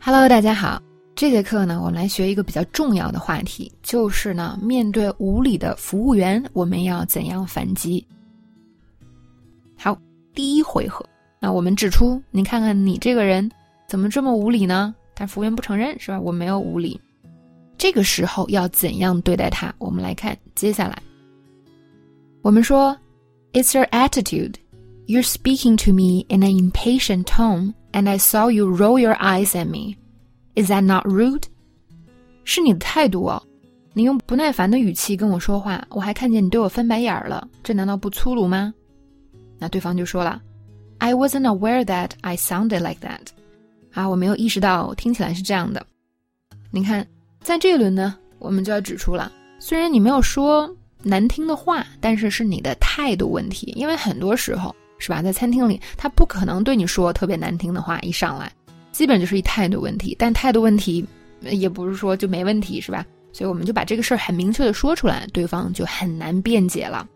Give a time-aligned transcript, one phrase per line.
[0.00, 0.80] Hello，大家好。
[1.16, 8.06] 这节课呢，我们来学一个比较重要的话题，就是呢，面对无理的服务员，我们要怎样反击？
[9.76, 9.98] 好，
[10.32, 11.04] 第一回合，
[11.40, 13.50] 那我们指出，你看看你这个人
[13.88, 14.94] 怎么这么无理呢？
[15.14, 16.20] 但服务员不承认，是吧？
[16.20, 16.98] 我没有无理。
[17.76, 19.74] 这个时候要怎样对待他？
[19.78, 21.02] 我们来看接下来。
[22.40, 22.96] 我们说
[23.52, 24.54] ，It's your attitude.
[25.08, 29.56] You're speaking to me in an impatient tone, and I saw you roll your eyes
[29.56, 29.96] at me.
[30.54, 31.44] Is that not rude?
[32.44, 33.42] 是你的态度哦，
[33.94, 38.74] 你用不耐烦的语气跟我说话，我还看见你对我翻白眼了，这难道不粗鲁吗？
[39.58, 40.42] 那对方就说了
[40.98, 43.28] ，I wasn't aware that I sounded like that.
[43.94, 45.84] 啊，我没有意识到听起来是这样的。
[46.70, 47.06] 你看。
[47.40, 50.68] 在这一轮呢，我们就要指出了，虽然你没有说
[51.02, 53.72] 难听的话，但是是你的态度问题。
[53.76, 58.52] 因为很多时候，是吧，在餐厅里，他不可能对你说特别难听的话，一上来，
[58.92, 60.14] 基本就是一态度问题。
[60.18, 61.06] 但态度问题，
[61.40, 63.06] 也不是说就没问题，是吧？
[63.32, 67.08] 所以我们就把这个事儿很明确的说出来，对方就很难辩解了。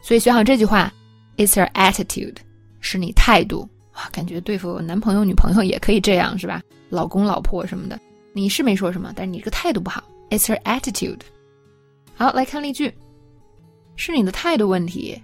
[0.00, 0.92] 所以学好这句话
[1.36, 2.36] ，It's your attitude，
[2.80, 6.60] 是你态度啊，感觉对付男朋友、女朋友也可以这样，是吧？
[6.88, 7.98] 老公、老婆什么的。
[8.32, 10.02] 你是没说什么，但是你这个态度不好。
[10.30, 11.20] It's her attitude。
[12.16, 12.92] 好，来看例句，
[13.94, 15.20] 是你的态度问题。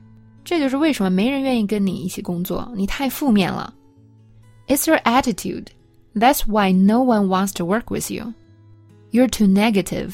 [0.49, 3.73] 这就是为什么没人愿意跟你一起工作，你太负面了。
[4.67, 5.67] It's your attitude.
[6.13, 8.33] That's why no one wants to work with you.
[9.11, 10.13] You're too negative.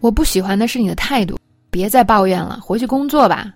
[0.00, 1.38] 我不喜欢的是你的态度，
[1.70, 3.52] 别再抱怨了，回去工作吧。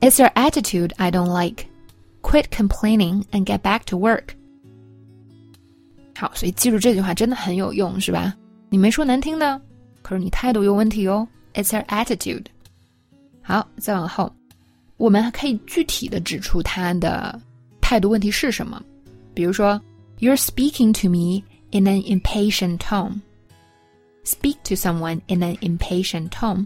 [0.00, 1.66] It's your attitude I don't like.
[2.22, 4.34] Quit complaining and get back to work.
[6.16, 8.34] 好，所以记住这句话真的很有用，是吧？
[8.68, 9.60] 你没说难听的，
[10.02, 11.26] 可是你态度有问题哦。
[11.54, 12.46] It's her attitude。
[13.47, 14.33] 好，再往后，
[14.97, 17.39] 我们还可以具体的指出他的
[17.79, 18.81] 态度问题是什么。
[19.35, 19.79] 比如说
[20.17, 23.21] ，You're speaking to me in an impatient tone.
[24.23, 26.65] Speak to someone in an impatient tone，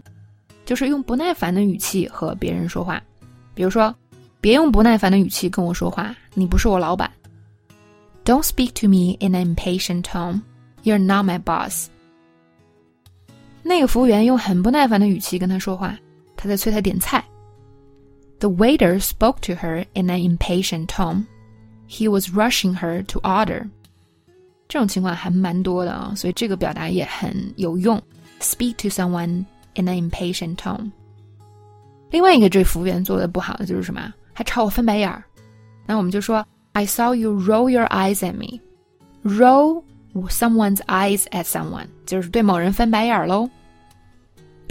[0.64, 3.02] 就是用不耐烦的语气和别人说话。
[3.54, 3.94] 比如说，
[4.40, 7.10] 别用不耐烦的语气跟我说话，你不是我老板。
[8.24, 10.40] Don't speak to me in an impatient tone.
[10.82, 11.88] You're not my boss.
[13.62, 15.98] 那个服务员用很不耐烦的语气跟他说话，
[16.39, 17.23] 他在催他点菜。
[18.39, 21.25] The waiter spoke to her in an impatient tone.
[21.87, 23.69] He was rushing her to order.
[24.67, 28.01] 这种情况还蛮多的啊，所以这个表达也很有用。
[28.39, 30.91] Speak to someone in an impatient tone.
[32.11, 34.13] 另外一个这服务员做的不好的就是什么？
[34.33, 35.23] 还朝我翻白眼儿。
[35.85, 36.45] 那我们就说。
[36.77, 38.59] I saw you roll your eyes at me.
[39.23, 39.85] Roll
[40.27, 43.49] someone's eyes at someone 就是对某人翻白眼喽。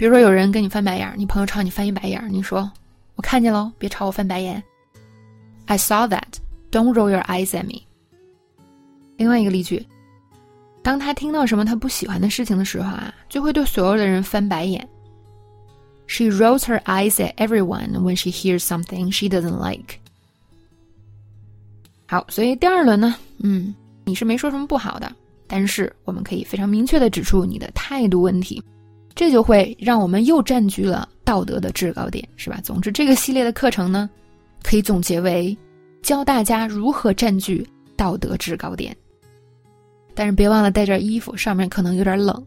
[0.00, 2.72] 比如说有人跟你翻白眼，你朋友朝你翻一白眼，你说
[3.16, 4.62] 我看见喽，别朝我翻白眼。
[5.66, 6.38] I saw that.
[6.70, 7.82] Don't roll your eyes at me.
[9.18, 9.86] 另外一个例句，
[10.82, 14.88] 当他听到什么他不喜欢的事情的时候啊，就会对所有的人翻白眼。
[16.06, 19.96] She rolls her eyes at everyone when she hears something she doesn't like.
[22.06, 23.74] 好，所以第二轮呢，嗯，
[24.06, 25.14] 你是没说什么不好的，
[25.46, 28.64] 但是我们可以非常明确的指出你的态度问题，
[29.14, 32.60] 这就会让我们又占据了道德的制高点，是吧？
[32.62, 34.08] 总之，这个系列的课程呢，
[34.62, 35.56] 可以总结为
[36.02, 37.66] 教大家如何占据
[37.96, 38.96] 道德制高点。
[40.14, 42.44] 但是别忘了带件衣服，上面可能有点冷。